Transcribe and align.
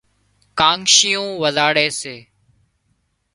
ڪانشيئون 0.59 1.29
وزاڙي 1.41 1.87
سي 1.99 2.15